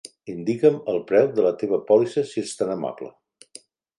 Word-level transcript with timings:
Indica'm 0.33 0.79
el 0.93 0.97
preu 1.11 1.27
de 1.39 1.43
la 1.49 1.51
teva 1.63 1.79
pòlissa, 1.91 2.25
si 2.31 2.41
ets 2.45 2.57
tan 2.61 2.75
amable. 2.79 3.13